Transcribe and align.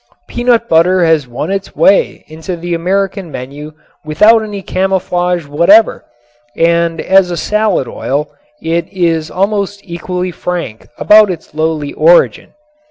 Peanut 0.27 0.67
butter 0.67 1.05
has 1.05 1.27
won 1.27 1.51
its 1.51 1.75
way 1.75 2.25
into 2.27 2.55
the 2.57 2.73
American 2.73 3.31
menu 3.31 3.71
without 4.03 4.41
any 4.41 4.63
camouflage 4.63 5.45
whatever, 5.45 6.03
and 6.57 6.99
as 6.99 7.29
a 7.29 7.37
salad 7.37 7.87
oil 7.87 8.33
it 8.63 8.91
is 8.91 9.29
almost 9.29 9.79
equally 9.83 10.31
frank 10.31 10.87
about 10.97 11.29
its 11.29 11.53
lowly 11.53 11.93
origin. 11.93 12.53